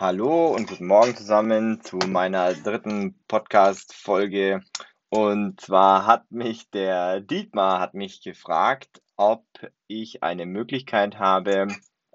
[0.00, 4.60] Hallo und guten Morgen zusammen zu meiner dritten Podcast-Folge.
[5.08, 9.44] Und zwar hat mich der Dietmar hat mich gefragt, ob
[9.88, 11.66] ich eine Möglichkeit habe,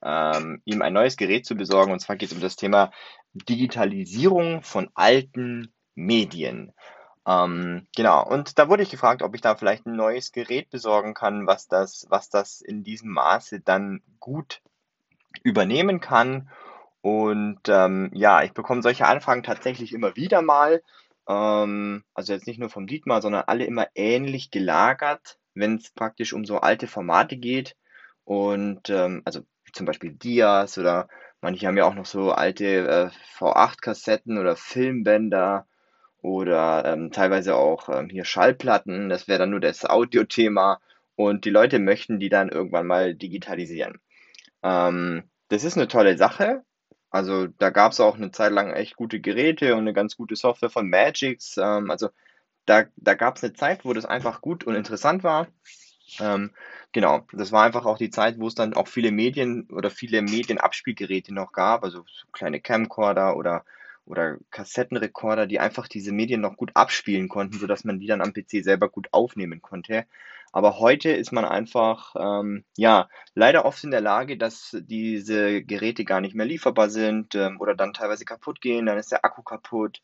[0.00, 1.90] ähm, ihm ein neues Gerät zu besorgen.
[1.90, 2.92] Und zwar geht es um das Thema
[3.32, 6.72] Digitalisierung von alten Medien.
[7.26, 8.24] Ähm, genau.
[8.24, 11.66] Und da wurde ich gefragt, ob ich da vielleicht ein neues Gerät besorgen kann, was
[11.66, 14.62] das, was das in diesem Maße dann gut
[15.42, 16.48] übernehmen kann.
[17.02, 20.82] Und ähm, ja, ich bekomme solche Anfragen tatsächlich immer wieder mal.
[21.28, 26.32] Ähm, also jetzt nicht nur vom Dietmar, sondern alle immer ähnlich gelagert, wenn es praktisch
[26.32, 27.76] um so alte Formate geht.
[28.24, 29.40] Und ähm, also
[29.72, 31.08] zum Beispiel Dias oder
[31.40, 35.66] manche haben ja auch noch so alte äh, V8-Kassetten oder Filmbänder
[36.22, 39.08] oder ähm, teilweise auch ähm, hier Schallplatten.
[39.08, 40.80] Das wäre dann nur das Audiothema.
[41.16, 44.00] Und die Leute möchten die dann irgendwann mal digitalisieren.
[44.62, 46.64] Ähm, das ist eine tolle Sache.
[47.12, 50.34] Also da gab es auch eine Zeit lang echt gute Geräte und eine ganz gute
[50.34, 51.58] Software von Magix.
[51.58, 52.08] Ähm, also
[52.66, 55.48] da, da gab es eine Zeit, wo das einfach gut und interessant war.
[56.20, 56.52] Ähm,
[56.92, 60.22] genau, das war einfach auch die Zeit, wo es dann auch viele Medien oder viele
[60.22, 63.64] Medienabspielgeräte noch gab, also so kleine Camcorder oder,
[64.06, 68.32] oder Kassettenrekorder, die einfach diese Medien noch gut abspielen konnten, sodass man die dann am
[68.32, 70.06] PC selber gut aufnehmen konnte.
[70.52, 76.04] Aber heute ist man einfach, ähm, ja, leider oft in der Lage, dass diese Geräte
[76.04, 79.42] gar nicht mehr lieferbar sind ähm, oder dann teilweise kaputt gehen, dann ist der Akku
[79.42, 80.02] kaputt.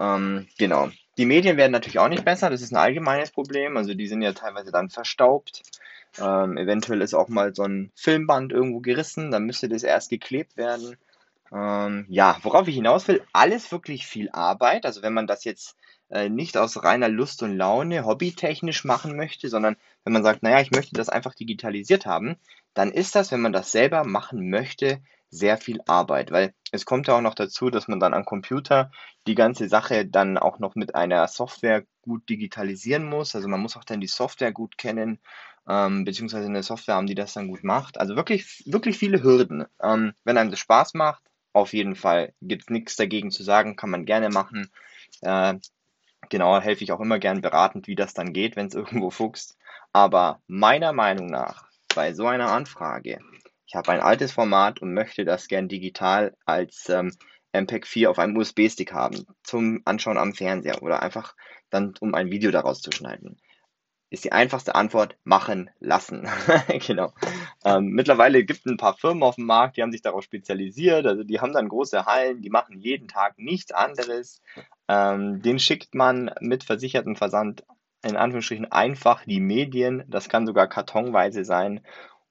[0.00, 0.90] Ähm, genau.
[1.16, 3.76] Die Medien werden natürlich auch nicht besser, das ist ein allgemeines Problem.
[3.76, 5.62] Also die sind ja teilweise dann verstaubt.
[6.20, 10.56] Ähm, eventuell ist auch mal so ein Filmband irgendwo gerissen, dann müsste das erst geklebt
[10.56, 10.96] werden.
[11.52, 14.86] Ähm, ja, worauf ich hinaus will, alles wirklich viel Arbeit.
[14.86, 15.76] Also wenn man das jetzt
[16.10, 20.60] äh, nicht aus reiner Lust und Laune hobbytechnisch machen möchte, sondern wenn man sagt, naja,
[20.60, 22.36] ich möchte das einfach digitalisiert haben,
[22.74, 27.08] dann ist das, wenn man das selber machen möchte, sehr viel Arbeit, weil es kommt
[27.08, 28.90] ja auch noch dazu, dass man dann am Computer
[29.26, 33.34] die ganze Sache dann auch noch mit einer Software gut digitalisieren muss.
[33.34, 35.18] Also man muss auch dann die Software gut kennen,
[35.68, 37.98] ähm, beziehungsweise eine Software haben, die das dann gut macht.
[37.98, 39.64] Also wirklich, wirklich viele Hürden.
[39.82, 43.76] Ähm, wenn einem das Spaß macht, auf jeden Fall gibt es nichts dagegen zu sagen,
[43.76, 44.70] kann man gerne machen.
[45.22, 45.54] Äh,
[46.28, 49.56] genau, helfe ich auch immer gern beratend, wie das dann geht, wenn es irgendwo fuchst.
[49.92, 53.20] Aber meiner Meinung nach, bei so einer Anfrage,
[53.66, 57.12] ich habe ein altes Format und möchte das gern digital als ähm,
[57.52, 61.34] MPEG 4 auf einem USB-Stick haben, zum Anschauen am Fernseher oder einfach
[61.70, 63.40] dann, um ein Video daraus zu schneiden
[64.14, 66.26] ist die einfachste Antwort machen lassen.
[66.86, 67.12] genau.
[67.64, 71.06] Ähm, mittlerweile gibt es ein paar Firmen auf dem Markt, die haben sich darauf spezialisiert.
[71.06, 74.40] Also die haben dann große Hallen, die machen jeden Tag nichts anderes.
[74.88, 77.64] Ähm, den schickt man mit versichertem Versand
[78.02, 80.04] in Anführungsstrichen einfach die Medien.
[80.08, 81.80] Das kann sogar kartonweise sein.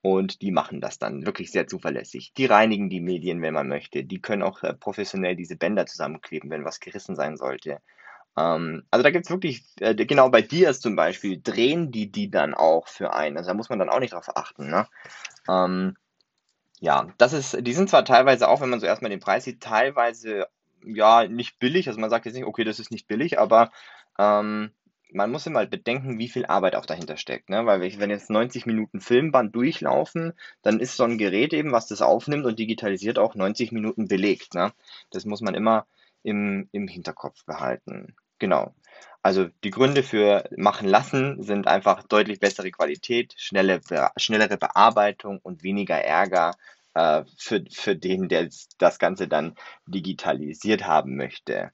[0.01, 2.33] Und die machen das dann wirklich sehr zuverlässig.
[2.33, 4.03] Die reinigen die Medien, wenn man möchte.
[4.03, 7.79] Die können auch äh, professionell diese Bänder zusammenkleben, wenn was gerissen sein sollte.
[8.37, 12.53] Ähm, also da gibt's wirklich, äh, genau bei Dias zum Beispiel, drehen die die dann
[12.53, 13.37] auch für einen.
[13.37, 14.69] Also da muss man dann auch nicht drauf achten.
[14.69, 14.87] Ne?
[15.47, 15.95] Ähm,
[16.81, 19.61] ja, das ist, die sind zwar teilweise auch, wenn man so erstmal den Preis sieht,
[19.61, 20.47] teilweise
[20.85, 21.87] ja nicht billig.
[21.87, 23.71] Also man sagt jetzt nicht, okay, das ist nicht billig, aber
[24.17, 24.71] ähm,
[25.13, 27.49] man muss immer bedenken, wie viel Arbeit auch dahinter steckt.
[27.49, 27.65] Ne?
[27.65, 32.01] Weil wenn jetzt 90 Minuten Filmband durchlaufen, dann ist so ein Gerät eben, was das
[32.01, 34.55] aufnimmt und digitalisiert auch 90 Minuten belegt.
[34.55, 34.73] Ne?
[35.11, 35.85] Das muss man immer
[36.23, 38.15] im, im Hinterkopf behalten.
[38.39, 38.73] Genau.
[39.21, 43.79] Also die Gründe für machen lassen sind einfach deutlich bessere Qualität, schnelle,
[44.17, 46.55] schnellere Bearbeitung und weniger Ärger
[46.93, 49.55] äh, für, für den, der das Ganze dann
[49.87, 51.71] digitalisiert haben möchte.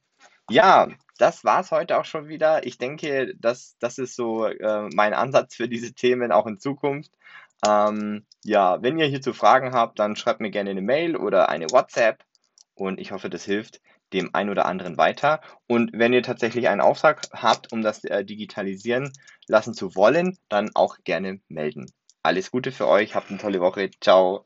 [0.50, 0.88] Ja,
[1.18, 2.66] das war's heute auch schon wieder.
[2.66, 7.12] Ich denke, das, das ist so äh, mein Ansatz für diese Themen auch in Zukunft.
[7.68, 11.70] Ähm, ja, wenn ihr hierzu Fragen habt, dann schreibt mir gerne eine Mail oder eine
[11.72, 12.24] WhatsApp
[12.74, 13.82] und ich hoffe, das hilft
[14.14, 15.42] dem einen oder anderen weiter.
[15.68, 19.12] Und wenn ihr tatsächlich einen Auftrag habt, um das äh, digitalisieren
[19.48, 21.92] lassen zu wollen, dann auch gerne melden.
[22.24, 23.92] Alles Gute für euch, habt eine tolle Woche.
[24.02, 24.46] Ciao.